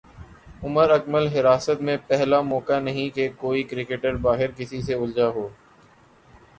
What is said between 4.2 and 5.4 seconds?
باہر کسی سے الجھا